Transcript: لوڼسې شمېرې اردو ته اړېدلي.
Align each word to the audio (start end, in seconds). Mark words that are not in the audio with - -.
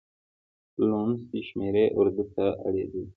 لوڼسې 0.89 1.39
شمېرې 1.47 1.85
اردو 1.99 2.23
ته 2.35 2.45
اړېدلي. 2.67 3.03